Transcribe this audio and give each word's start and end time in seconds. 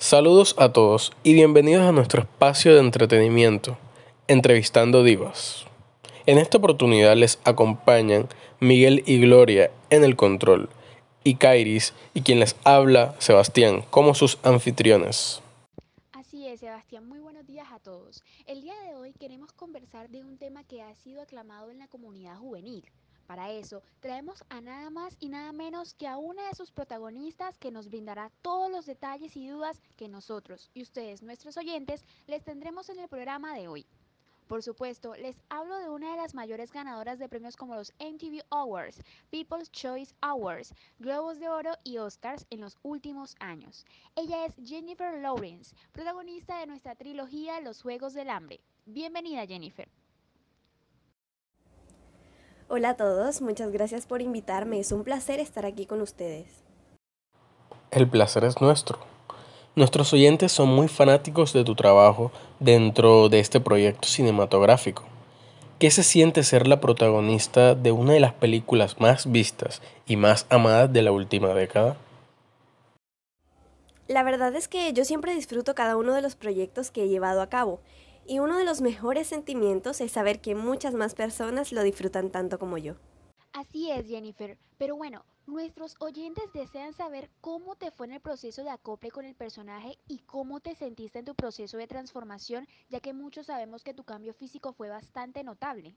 Saludos 0.00 0.54
a 0.56 0.72
todos 0.72 1.12
y 1.22 1.34
bienvenidos 1.34 1.86
a 1.86 1.92
nuestro 1.92 2.22
espacio 2.22 2.72
de 2.72 2.80
entretenimiento, 2.80 3.76
Entrevistando 4.28 5.04
Divas. 5.04 5.66
En 6.24 6.38
esta 6.38 6.56
oportunidad 6.56 7.14
les 7.16 7.38
acompañan 7.44 8.26
Miguel 8.60 9.02
y 9.04 9.20
Gloria 9.20 9.70
en 9.90 10.02
el 10.02 10.16
control 10.16 10.70
y 11.22 11.34
Kairis 11.34 11.92
y 12.14 12.22
quien 12.22 12.40
les 12.40 12.56
habla 12.64 13.14
Sebastián 13.18 13.84
como 13.90 14.14
sus 14.14 14.38
anfitriones. 14.42 15.42
Así 16.12 16.48
es, 16.48 16.60
Sebastián, 16.60 17.06
muy 17.06 17.18
buenos 17.18 17.46
días 17.46 17.66
a 17.70 17.78
todos. 17.78 18.24
El 18.46 18.62
día 18.62 18.80
de 18.88 18.96
hoy 18.96 19.12
queremos 19.12 19.52
conversar 19.52 20.08
de 20.08 20.24
un 20.24 20.38
tema 20.38 20.64
que 20.64 20.80
ha 20.80 20.94
sido 20.94 21.20
aclamado 21.20 21.70
en 21.70 21.78
la 21.78 21.88
comunidad 21.88 22.38
juvenil. 22.38 22.86
Para 23.30 23.52
eso, 23.52 23.80
traemos 24.00 24.42
a 24.48 24.60
nada 24.60 24.90
más 24.90 25.16
y 25.20 25.28
nada 25.28 25.52
menos 25.52 25.94
que 25.94 26.08
a 26.08 26.16
una 26.16 26.48
de 26.48 26.56
sus 26.56 26.72
protagonistas 26.72 27.56
que 27.58 27.70
nos 27.70 27.88
brindará 27.88 28.32
todos 28.42 28.68
los 28.68 28.86
detalles 28.86 29.36
y 29.36 29.46
dudas 29.46 29.80
que 29.96 30.08
nosotros 30.08 30.68
y 30.74 30.82
ustedes, 30.82 31.22
nuestros 31.22 31.56
oyentes, 31.56 32.04
les 32.26 32.42
tendremos 32.42 32.88
en 32.88 32.98
el 32.98 33.06
programa 33.06 33.54
de 33.54 33.68
hoy. 33.68 33.86
Por 34.48 34.64
supuesto, 34.64 35.14
les 35.14 35.36
hablo 35.48 35.78
de 35.78 35.88
una 35.88 36.10
de 36.10 36.16
las 36.16 36.34
mayores 36.34 36.72
ganadoras 36.72 37.20
de 37.20 37.28
premios 37.28 37.56
como 37.56 37.76
los 37.76 37.92
MTV 38.00 38.42
Awards, 38.50 39.00
People's 39.30 39.70
Choice 39.70 40.12
Awards, 40.22 40.74
Globos 40.98 41.38
de 41.38 41.48
Oro 41.48 41.74
y 41.84 41.98
Oscars 41.98 42.48
en 42.50 42.60
los 42.60 42.78
últimos 42.82 43.36
años. 43.38 43.86
Ella 44.16 44.44
es 44.44 44.56
Jennifer 44.60 45.20
Lawrence, 45.20 45.76
protagonista 45.92 46.58
de 46.58 46.66
nuestra 46.66 46.96
trilogía 46.96 47.60
Los 47.60 47.80
Juegos 47.80 48.12
del 48.12 48.28
Hambre. 48.28 48.58
Bienvenida 48.86 49.46
Jennifer. 49.46 49.88
Hola 52.72 52.90
a 52.90 52.94
todos, 52.94 53.42
muchas 53.42 53.72
gracias 53.72 54.06
por 54.06 54.22
invitarme. 54.22 54.78
Es 54.78 54.92
un 54.92 55.02
placer 55.02 55.40
estar 55.40 55.66
aquí 55.66 55.86
con 55.86 56.00
ustedes. 56.00 56.46
El 57.90 58.08
placer 58.08 58.44
es 58.44 58.60
nuestro. 58.60 59.00
Nuestros 59.74 60.12
oyentes 60.12 60.52
son 60.52 60.68
muy 60.68 60.86
fanáticos 60.86 61.52
de 61.52 61.64
tu 61.64 61.74
trabajo 61.74 62.30
dentro 62.60 63.28
de 63.28 63.40
este 63.40 63.58
proyecto 63.58 64.06
cinematográfico. 64.06 65.02
¿Qué 65.80 65.90
se 65.90 66.04
siente 66.04 66.44
ser 66.44 66.68
la 66.68 66.80
protagonista 66.80 67.74
de 67.74 67.90
una 67.90 68.12
de 68.12 68.20
las 68.20 68.34
películas 68.34 69.00
más 69.00 69.28
vistas 69.28 69.82
y 70.06 70.14
más 70.14 70.46
amadas 70.48 70.92
de 70.92 71.02
la 71.02 71.10
última 71.10 71.48
década? 71.54 71.96
La 74.06 74.22
verdad 74.22 74.54
es 74.54 74.68
que 74.68 74.92
yo 74.92 75.04
siempre 75.04 75.34
disfruto 75.34 75.74
cada 75.74 75.96
uno 75.96 76.14
de 76.14 76.22
los 76.22 76.36
proyectos 76.36 76.92
que 76.92 77.02
he 77.02 77.08
llevado 77.08 77.42
a 77.42 77.48
cabo 77.48 77.80
y 78.30 78.38
uno 78.38 78.58
de 78.58 78.64
los 78.64 78.80
mejores 78.80 79.26
sentimientos 79.26 80.00
es 80.00 80.12
saber 80.12 80.40
que 80.40 80.54
muchas 80.54 80.94
más 80.94 81.16
personas 81.16 81.72
lo 81.72 81.82
disfrutan 81.82 82.30
tanto 82.30 82.60
como 82.60 82.78
yo. 82.78 82.94
Así 83.52 83.90
es, 83.90 84.06
Jennifer. 84.06 84.56
Pero 84.78 84.94
bueno, 84.94 85.24
nuestros 85.48 85.96
oyentes 85.98 86.44
desean 86.54 86.92
saber 86.92 87.28
cómo 87.40 87.74
te 87.74 87.90
fue 87.90 88.06
en 88.06 88.12
el 88.12 88.20
proceso 88.20 88.62
de 88.62 88.70
acople 88.70 89.10
con 89.10 89.24
el 89.24 89.34
personaje 89.34 89.98
y 90.06 90.18
cómo 90.18 90.60
te 90.60 90.76
sentiste 90.76 91.18
en 91.18 91.24
tu 91.24 91.34
proceso 91.34 91.76
de 91.76 91.88
transformación, 91.88 92.68
ya 92.88 93.00
que 93.00 93.12
muchos 93.12 93.46
sabemos 93.46 93.82
que 93.82 93.94
tu 93.94 94.04
cambio 94.04 94.32
físico 94.32 94.72
fue 94.74 94.88
bastante 94.88 95.42
notable. 95.42 95.96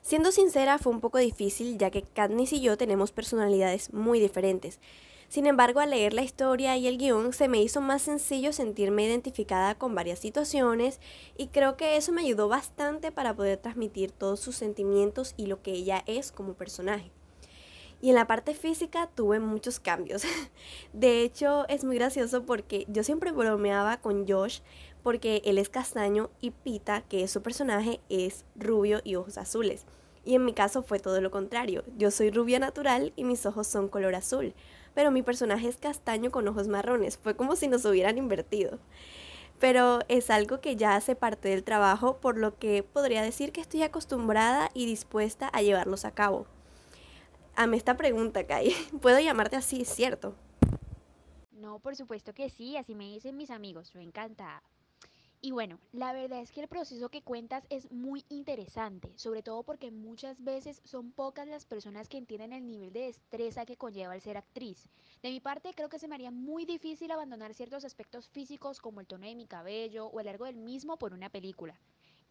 Siendo 0.00 0.30
sincera, 0.30 0.78
fue 0.78 0.92
un 0.92 1.00
poco 1.00 1.18
difícil, 1.18 1.76
ya 1.76 1.90
que 1.90 2.02
Katniss 2.02 2.52
y 2.52 2.60
yo 2.60 2.76
tenemos 2.78 3.10
personalidades 3.10 3.92
muy 3.92 4.20
diferentes. 4.20 4.78
Sin 5.32 5.46
embargo, 5.46 5.80
al 5.80 5.88
leer 5.88 6.12
la 6.12 6.20
historia 6.20 6.76
y 6.76 6.86
el 6.86 6.98
guion 6.98 7.32
se 7.32 7.48
me 7.48 7.62
hizo 7.62 7.80
más 7.80 8.02
sencillo 8.02 8.52
sentirme 8.52 9.06
identificada 9.06 9.74
con 9.74 9.94
varias 9.94 10.18
situaciones 10.18 11.00
y 11.38 11.46
creo 11.46 11.78
que 11.78 11.96
eso 11.96 12.12
me 12.12 12.20
ayudó 12.20 12.48
bastante 12.48 13.12
para 13.12 13.34
poder 13.34 13.56
transmitir 13.56 14.12
todos 14.12 14.40
sus 14.40 14.56
sentimientos 14.56 15.32
y 15.38 15.46
lo 15.46 15.62
que 15.62 15.72
ella 15.72 16.04
es 16.06 16.32
como 16.32 16.52
personaje. 16.52 17.10
Y 18.02 18.10
en 18.10 18.16
la 18.16 18.26
parte 18.26 18.52
física 18.52 19.08
tuve 19.14 19.40
muchos 19.40 19.80
cambios. 19.80 20.24
De 20.92 21.22
hecho, 21.22 21.66
es 21.70 21.82
muy 21.82 21.96
gracioso 21.96 22.44
porque 22.44 22.84
yo 22.88 23.02
siempre 23.02 23.32
bromeaba 23.32 24.02
con 24.02 24.28
Josh 24.28 24.58
porque 25.02 25.40
él 25.46 25.56
es 25.56 25.70
castaño 25.70 26.28
y 26.42 26.50
Pita, 26.50 27.04
que 27.08 27.22
es 27.22 27.30
su 27.30 27.40
personaje, 27.40 28.00
es 28.10 28.44
rubio 28.54 29.00
y 29.02 29.14
ojos 29.14 29.38
azules. 29.38 29.86
Y 30.26 30.34
en 30.34 30.44
mi 30.44 30.52
caso 30.52 30.82
fue 30.82 31.00
todo 31.00 31.22
lo 31.22 31.30
contrario. 31.30 31.84
Yo 31.96 32.10
soy 32.10 32.30
rubia 32.30 32.58
natural 32.58 33.14
y 33.16 33.24
mis 33.24 33.46
ojos 33.46 33.66
son 33.66 33.88
color 33.88 34.14
azul 34.14 34.54
pero 34.94 35.10
mi 35.10 35.22
personaje 35.22 35.68
es 35.68 35.76
castaño 35.76 36.30
con 36.30 36.48
ojos 36.48 36.68
marrones. 36.68 37.18
Fue 37.18 37.36
como 37.36 37.56
si 37.56 37.68
nos 37.68 37.84
hubieran 37.84 38.18
invertido. 38.18 38.78
Pero 39.58 40.00
es 40.08 40.30
algo 40.30 40.60
que 40.60 40.76
ya 40.76 40.96
hace 40.96 41.14
parte 41.14 41.48
del 41.48 41.62
trabajo, 41.62 42.18
por 42.18 42.36
lo 42.36 42.58
que 42.58 42.82
podría 42.82 43.22
decir 43.22 43.52
que 43.52 43.60
estoy 43.60 43.82
acostumbrada 43.82 44.70
y 44.74 44.86
dispuesta 44.86 45.48
a 45.48 45.62
llevarlos 45.62 46.04
a 46.04 46.10
cabo. 46.10 46.46
Ame 47.54 47.76
esta 47.76 47.96
pregunta, 47.96 48.46
Kai. 48.46 48.72
¿Puedo 49.00 49.20
llamarte 49.20 49.56
así, 49.56 49.84
cierto? 49.84 50.34
No, 51.50 51.78
por 51.78 51.94
supuesto 51.94 52.32
que 52.34 52.50
sí, 52.50 52.76
así 52.76 52.94
me 52.94 53.04
dicen 53.04 53.36
mis 53.36 53.50
amigos, 53.50 53.94
me 53.94 54.02
encanta. 54.02 54.62
Y 55.44 55.50
bueno, 55.50 55.80
la 55.90 56.12
verdad 56.12 56.38
es 56.38 56.52
que 56.52 56.60
el 56.60 56.68
proceso 56.68 57.08
que 57.08 57.22
cuentas 57.22 57.66
es 57.68 57.90
muy 57.90 58.24
interesante, 58.28 59.12
sobre 59.16 59.42
todo 59.42 59.64
porque 59.64 59.90
muchas 59.90 60.40
veces 60.44 60.80
son 60.84 61.10
pocas 61.10 61.48
las 61.48 61.66
personas 61.66 62.08
que 62.08 62.16
entienden 62.16 62.52
el 62.52 62.64
nivel 62.64 62.92
de 62.92 63.06
destreza 63.06 63.66
que 63.66 63.76
conlleva 63.76 64.14
el 64.14 64.20
ser 64.20 64.36
actriz. 64.36 64.88
De 65.20 65.30
mi 65.30 65.40
parte, 65.40 65.74
creo 65.74 65.88
que 65.88 65.98
se 65.98 66.06
me 66.06 66.14
haría 66.14 66.30
muy 66.30 66.64
difícil 66.64 67.10
abandonar 67.10 67.54
ciertos 67.54 67.84
aspectos 67.84 68.28
físicos 68.28 68.80
como 68.80 69.00
el 69.00 69.08
tono 69.08 69.26
de 69.26 69.34
mi 69.34 69.48
cabello 69.48 70.06
o 70.06 70.20
el 70.20 70.26
largo 70.26 70.44
del 70.44 70.58
mismo 70.58 70.96
por 70.96 71.12
una 71.12 71.28
película. 71.28 71.74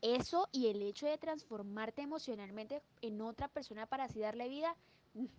Eso 0.01 0.47
y 0.53 0.67
el 0.67 0.81
hecho 0.81 1.05
de 1.05 1.17
transformarte 1.17 2.03
emocionalmente 2.03 2.81
en 3.01 3.21
otra 3.21 3.49
persona 3.49 3.87
para 3.87 4.05
así 4.05 4.21
darle 4.21 4.47
vida, 4.47 4.77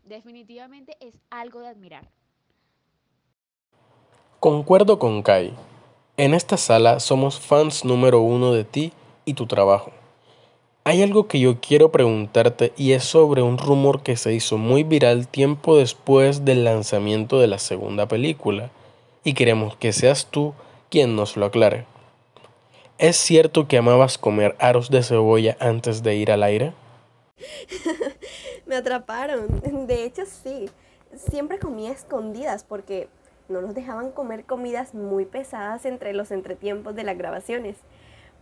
definitivamente 0.05 0.99
es 1.01 1.19
algo 1.31 1.61
de 1.61 1.69
admirar. 1.69 2.11
Concuerdo 4.41 4.99
con 4.99 5.23
Kai. 5.23 5.57
En 6.19 6.35
esta 6.35 6.59
sala 6.59 7.01
somos 7.01 7.41
fans 7.41 7.87
número 7.87 8.21
uno 8.21 8.53
de 8.53 8.65
ti 8.65 8.93
y 9.25 9.33
tu 9.33 9.47
trabajo. 9.47 9.93
Hay 10.85 11.03
algo 11.03 11.27
que 11.27 11.41
yo 11.41 11.59
quiero 11.59 11.91
preguntarte 11.91 12.75
y 12.77 12.93
es 12.93 13.05
sobre 13.05 13.41
un 13.41 13.57
rumor 13.57 14.03
que 14.03 14.19
se 14.19 14.35
hizo 14.35 14.59
muy 14.59 14.83
viral 14.83 15.27
tiempo 15.27 15.79
después 15.79 16.45
del 16.45 16.65
lanzamiento 16.65 17.41
de 17.41 17.47
la 17.47 17.59
segunda 17.59 18.09
película 18.09 18.71
y 19.25 19.33
queremos 19.33 19.75
que 19.77 19.95
seas 19.95 20.27
tú 20.27 20.53
quien 20.91 21.17
nos 21.17 21.39
lo 21.39 21.47
aclare. 21.47 21.87
¿Es 22.99 23.17
cierto 23.17 23.67
que 23.67 23.79
amabas 23.79 24.19
comer 24.19 24.55
aros 24.59 24.91
de 24.91 25.03
cebolla 25.03 25.57
antes 25.61 26.03
de 26.03 26.15
ir 26.17 26.31
al 26.31 26.43
aire? 26.43 26.75
Me 28.67 28.77
atraparon. 28.77 29.87
De 29.87 30.05
hecho, 30.05 30.25
sí. 30.27 30.69
Siempre 31.17 31.59
comía 31.59 31.91
escondidas 31.91 32.65
porque 32.65 33.09
no 33.49 33.61
nos 33.61 33.75
dejaban 33.75 34.13
comer 34.13 34.45
comidas 34.45 34.95
muy 34.95 35.25
pesadas 35.25 35.85
entre 35.85 36.13
los 36.13 36.31
entretiempos 36.31 36.95
de 36.95 37.05
las 37.05 37.19
grabaciones. 37.19 37.77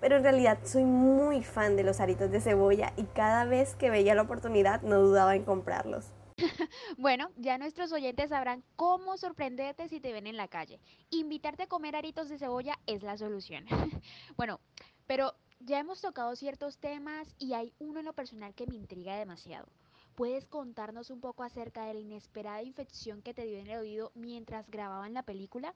Pero 0.01 0.17
en 0.17 0.23
realidad 0.23 0.59
soy 0.65 0.85
muy 0.85 1.43
fan 1.43 1.77
de 1.77 1.85
los 1.85 2.01
aritos 2.01 2.31
de 2.31 2.41
cebolla 2.41 2.93
y 2.97 3.05
cada 3.05 3.45
vez 3.45 3.75
que 3.75 3.91
veía 3.91 4.15
la 4.15 4.23
oportunidad 4.23 4.83
no 4.83 5.01
dudaba 5.01 5.37
en 5.37 5.45
comprarlos. 5.45 6.13
bueno, 6.97 7.31
ya 7.37 7.59
nuestros 7.59 7.93
oyentes 7.93 8.31
sabrán 8.31 8.65
cómo 8.77 9.17
sorprenderte 9.17 9.89
si 9.89 10.01
te 10.01 10.13
ven 10.13 10.27
en 10.27 10.37
la 10.37 10.49
calle. 10.49 10.81
Invitarte 11.11 11.65
a 11.65 11.69
comer 11.69 11.97
aritos 11.97 12.29
de 12.29 12.39
cebolla 12.39 12.79
es 12.87 13.03
la 13.03 13.19
solución. 13.19 13.67
bueno, 14.37 14.61
pero 15.07 15.35
ya 15.61 15.79
hemos 15.79 16.01
tocado 16.01 16.35
ciertos 16.37 16.79
temas 16.79 17.35
y 17.39 17.53
hay 17.53 17.75
uno 17.79 18.01
en 18.01 18.07
lo 18.07 18.15
personal 18.15 18.55
que 18.55 18.67
me 18.67 18.77
intriga 18.77 19.17
demasiado. 19.17 19.67
¿Puedes 20.15 20.47
contarnos 20.47 21.11
un 21.11 21.21
poco 21.21 21.43
acerca 21.43 21.87
de 21.87 21.95
la 21.95 22.01
inesperada 22.01 22.63
infección 22.63 23.23
que 23.23 23.35
te 23.35 23.47
dio 23.47 23.59
en 23.59 23.69
el 23.69 23.79
oído 23.79 24.13
mientras 24.15 24.71
grababan 24.71 25.15
la 25.15 25.23
película? 25.23 25.75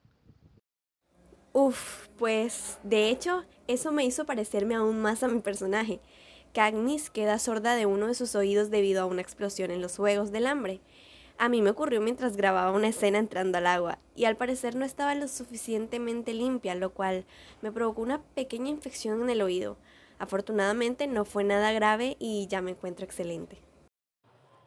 Uf, 1.53 2.09
pues 2.19 2.78
de 2.83 3.11
hecho 3.11 3.45
eso 3.69 3.93
me 3.93 4.05
hizo 4.05 4.27
parecerme 4.27 4.75
aún 4.75 5.00
más 5.00 5.22
a 5.22 5.28
mi 5.28 5.41
personaje. 5.41 6.00
Cagnis 6.53 7.11
queda 7.11 7.39
sorda 7.39 7.75
de 7.77 7.87
uno 7.87 8.09
de 8.09 8.15
sus 8.15 8.34
oídos 8.34 8.71
debido 8.71 9.03
a 9.03 9.06
una 9.06 9.22
explosión 9.22 9.71
en 9.71 9.81
los 9.81 9.97
Juegos 9.97 10.33
del 10.33 10.47
Hambre. 10.47 10.81
A 11.39 11.49
mí 11.49 11.62
me 11.62 11.71
ocurrió 11.71 12.01
mientras 12.01 12.37
grababa 12.37 12.71
una 12.71 12.89
escena 12.89 13.19
entrando 13.19 13.59
al 13.59 13.66
agua 13.66 13.99
y 14.15 14.25
al 14.25 14.37
parecer 14.37 14.77
no 14.77 14.84
estaba 14.84 15.15
lo 15.15 15.27
suficientemente 15.27 16.33
limpia, 16.33 16.75
lo 16.75 16.91
cual 16.91 17.25
me 17.63 17.72
provocó 17.72 18.03
una 18.03 18.22
pequeña 18.22 18.71
infección 18.71 19.22
en 19.22 19.30
el 19.30 19.42
oído. 19.42 19.77
Afortunadamente 20.19 21.07
no 21.07 21.25
fue 21.25 21.42
nada 21.45 21.72
grave 21.72 22.16
y 22.21 22.47
ya 22.48 22.63
me 22.63 22.72
encuentro 22.72 23.04
excelente. 23.04 23.59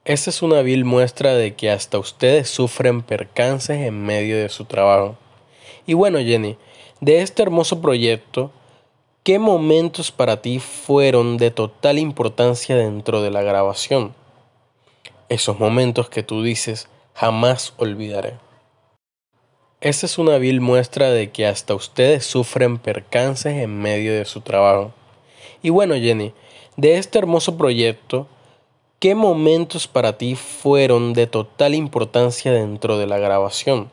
Esa 0.07 0.29
es 0.29 0.41
una 0.41 0.61
vil 0.61 0.85
muestra 0.85 1.33
de 1.33 1.55
que 1.55 1.69
hasta 1.69 1.99
ustedes 1.99 2.49
sufren 2.49 3.01
percances 3.01 3.81
en 3.81 4.05
medio 4.05 4.37
de 4.37 4.47
su 4.47 4.63
trabajo. 4.63 5.17
Y 5.85 5.95
bueno, 5.95 6.19
Jenny, 6.19 6.55
de 7.01 7.21
este 7.21 7.43
hermoso 7.43 7.81
proyecto, 7.81 8.49
¿qué 9.23 9.37
momentos 9.37 10.13
para 10.13 10.41
ti 10.41 10.59
fueron 10.59 11.35
de 11.35 11.51
total 11.51 11.99
importancia 11.99 12.77
dentro 12.77 13.21
de 13.21 13.31
la 13.31 13.41
grabación? 13.41 14.15
Esos 15.27 15.59
momentos 15.59 16.07
que 16.07 16.23
tú 16.23 16.41
dices, 16.41 16.87
jamás 17.13 17.73
olvidaré. 17.75 18.35
Esa 19.81 20.05
es 20.05 20.17
una 20.17 20.37
vil 20.37 20.61
muestra 20.61 21.09
de 21.09 21.31
que 21.31 21.45
hasta 21.45 21.75
ustedes 21.75 22.25
sufren 22.25 22.77
percances 22.77 23.61
en 23.61 23.77
medio 23.77 24.13
de 24.13 24.23
su 24.23 24.39
trabajo. 24.39 24.93
Y 25.61 25.69
bueno, 25.69 25.95
Jenny, 25.95 26.31
de 26.77 26.97
este 26.97 27.19
hermoso 27.19 27.57
proyecto, 27.57 28.29
¿Qué 28.99 29.13
momentos 29.13 29.87
para 29.87 30.17
ti 30.17 30.33
fueron 30.33 31.13
de 31.13 31.27
total 31.27 31.75
importancia 31.75 32.51
dentro 32.51 32.97
de 32.97 33.05
la 33.05 33.19
grabación? 33.19 33.91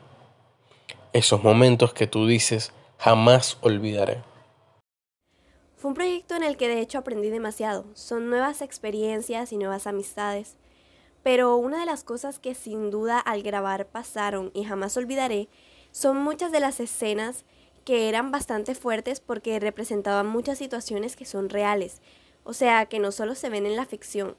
Esos 1.13 1.43
momentos 1.43 1.93
que 1.93 2.07
tú 2.07 2.25
dices, 2.25 2.71
jamás 2.97 3.59
olvidaré. 3.61 4.23
Fue 5.77 5.89
un 5.89 5.93
proyecto 5.93 6.35
en 6.35 6.41
el 6.41 6.57
que 6.57 6.67
de 6.67 6.79
hecho 6.79 6.97
aprendí 6.97 7.29
demasiado. 7.29 7.85
Son 7.93 8.31
nuevas 8.31 8.63
experiencias 8.63 9.51
y 9.51 9.57
nuevas 9.57 9.85
amistades. 9.85 10.55
Pero 11.21 11.55
una 11.55 11.81
de 11.81 11.85
las 11.85 12.03
cosas 12.03 12.39
que 12.39 12.55
sin 12.55 12.89
duda 12.89 13.19
al 13.19 13.43
grabar 13.43 13.85
pasaron 13.85 14.49
y 14.55 14.63
jamás 14.63 14.97
olvidaré 14.97 15.49
son 15.91 16.17
muchas 16.17 16.51
de 16.51 16.61
las 16.61 16.79
escenas 16.79 17.45
que 17.83 18.09
eran 18.09 18.31
bastante 18.31 18.73
fuertes 18.73 19.19
porque 19.19 19.59
representaban 19.59 20.25
muchas 20.25 20.57
situaciones 20.57 21.15
que 21.15 21.25
son 21.25 21.49
reales, 21.49 22.01
o 22.43 22.53
sea, 22.53 22.87
que 22.87 22.97
no 22.97 23.11
solo 23.11 23.35
se 23.35 23.49
ven 23.49 23.67
en 23.67 23.75
la 23.75 23.85
ficción. 23.85 24.35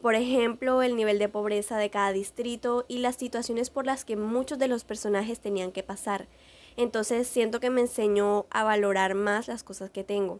Por 0.00 0.14
ejemplo, 0.14 0.82
el 0.82 0.94
nivel 0.94 1.18
de 1.18 1.28
pobreza 1.28 1.76
de 1.76 1.90
cada 1.90 2.12
distrito 2.12 2.84
y 2.86 2.98
las 2.98 3.16
situaciones 3.16 3.68
por 3.68 3.84
las 3.84 4.04
que 4.04 4.16
muchos 4.16 4.58
de 4.58 4.68
los 4.68 4.84
personajes 4.84 5.40
tenían 5.40 5.72
que 5.72 5.82
pasar. 5.82 6.28
Entonces 6.76 7.26
siento 7.26 7.58
que 7.58 7.70
me 7.70 7.80
enseñó 7.80 8.46
a 8.50 8.62
valorar 8.62 9.14
más 9.16 9.48
las 9.48 9.64
cosas 9.64 9.90
que 9.90 10.04
tengo. 10.04 10.38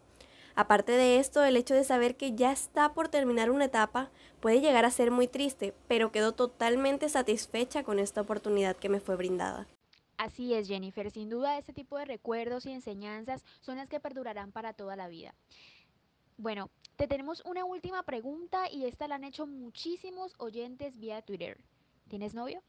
Aparte 0.55 0.93
de 0.93 1.19
esto, 1.19 1.45
el 1.45 1.57
hecho 1.57 1.75
de 1.75 1.83
saber 1.83 2.17
que 2.17 2.35
ya 2.35 2.53
está 2.53 2.95
por 2.95 3.09
terminar 3.09 3.51
una 3.51 3.65
etapa 3.65 4.11
puede 4.41 4.61
llegar 4.61 4.85
a 4.85 4.91
ser 4.91 5.11
muy 5.11 5.27
triste, 5.27 5.75
pero 5.89 6.13
quedo 6.13 6.33
totalmente 6.33 7.09
satisfecha 7.09 7.83
con 7.83 7.99
esta 7.99 8.21
oportunidad 8.21 8.77
que 8.77 8.89
me 8.89 9.01
fue 9.01 9.17
brindada. 9.17 9.67
Así 10.17 10.55
es, 10.55 10.67
Jennifer. 10.67 11.11
Sin 11.13 11.31
duda, 11.31 11.59
este 11.59 11.73
tipo 11.73 11.97
de 11.97 12.05
recuerdos 12.05 12.67
y 12.67 12.73
enseñanzas 12.73 13.45
son 13.61 13.77
las 13.77 13.89
que 13.89 14.01
perdurarán 14.01 14.51
para 14.51 14.73
toda 14.73 14.97
la 14.97 15.07
vida. 15.07 15.33
Bueno, 16.39 16.71
te 16.97 17.07
tenemos 17.07 17.43
una 17.45 17.65
última 17.65 18.03
pregunta 18.05 18.71
y 18.71 18.87
esta 18.87 19.07
la 19.09 19.17
han 19.17 19.25
hecho 19.25 19.47
muchísimos 19.47 20.35
oyentes 20.39 20.99
vía 20.99 21.21
Twitter. 21.21 21.59
¿Tienes 22.09 22.33
novio? 22.33 22.63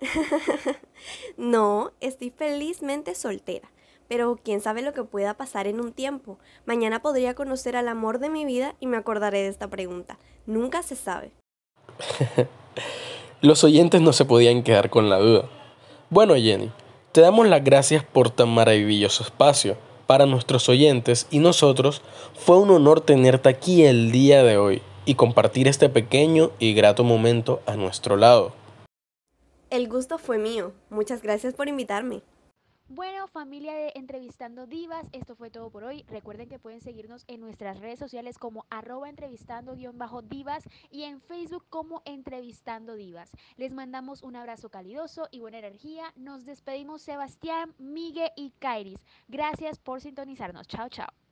no, 1.36 1.92
estoy 2.00 2.30
felizmente 2.30 3.14
soltera 3.14 3.68
pero 4.08 4.38
quién 4.42 4.60
sabe 4.60 4.82
lo 4.82 4.92
que 4.92 5.04
pueda 5.04 5.34
pasar 5.34 5.66
en 5.66 5.80
un 5.80 5.92
tiempo. 5.92 6.38
Mañana 6.66 7.00
podría 7.00 7.34
conocer 7.34 7.76
al 7.76 7.88
amor 7.88 8.18
de 8.18 8.30
mi 8.30 8.44
vida 8.44 8.74
y 8.80 8.86
me 8.86 8.96
acordaré 8.96 9.42
de 9.42 9.48
esta 9.48 9.68
pregunta. 9.68 10.18
Nunca 10.46 10.82
se 10.82 10.96
sabe. 10.96 11.32
Los 13.40 13.64
oyentes 13.64 14.00
no 14.00 14.12
se 14.12 14.24
podían 14.24 14.62
quedar 14.62 14.90
con 14.90 15.10
la 15.10 15.18
duda. 15.18 15.48
Bueno, 16.10 16.34
Jenny, 16.36 16.70
te 17.12 17.20
damos 17.20 17.46
las 17.48 17.62
gracias 17.64 18.04
por 18.04 18.30
tan 18.30 18.48
maravilloso 18.48 19.22
espacio. 19.22 19.76
Para 20.06 20.26
nuestros 20.26 20.68
oyentes 20.68 21.26
y 21.30 21.38
nosotros 21.38 22.02
fue 22.34 22.58
un 22.58 22.70
honor 22.70 23.00
tenerte 23.00 23.48
aquí 23.48 23.84
el 23.84 24.12
día 24.12 24.42
de 24.42 24.58
hoy 24.58 24.82
y 25.06 25.14
compartir 25.14 25.68
este 25.68 25.88
pequeño 25.88 26.50
y 26.58 26.74
grato 26.74 27.04
momento 27.04 27.60
a 27.66 27.76
nuestro 27.76 28.16
lado. 28.16 28.52
El 29.70 29.88
gusto 29.88 30.18
fue 30.18 30.38
mío. 30.38 30.72
Muchas 30.90 31.22
gracias 31.22 31.54
por 31.54 31.68
invitarme. 31.68 32.20
Bueno, 32.88 33.26
familia 33.28 33.72
de 33.74 33.92
Entrevistando 33.94 34.66
Divas, 34.66 35.06
esto 35.12 35.34
fue 35.34 35.48
todo 35.48 35.70
por 35.70 35.84
hoy. 35.84 36.04
Recuerden 36.06 36.50
que 36.50 36.58
pueden 36.58 36.82
seguirnos 36.82 37.24
en 37.28 37.40
nuestras 37.40 37.80
redes 37.80 37.98
sociales 37.98 38.38
como 38.38 38.66
arroba 38.68 39.08
entrevistando-divas 39.08 40.64
y 40.90 41.04
en 41.04 41.22
Facebook 41.22 41.64
como 41.70 42.02
Entrevistando 42.04 42.94
Divas. 42.94 43.30
Les 43.56 43.72
mandamos 43.72 44.22
un 44.22 44.36
abrazo 44.36 44.68
calidoso 44.68 45.28
y 45.30 45.40
buena 45.40 45.60
energía. 45.60 46.12
Nos 46.14 46.44
despedimos 46.44 47.00
Sebastián, 47.00 47.74
Miguel 47.78 48.30
y 48.36 48.50
Kairis. 48.58 49.00
Gracias 49.28 49.78
por 49.78 50.02
sintonizarnos. 50.02 50.68
Chao, 50.68 50.90
chao. 50.90 51.23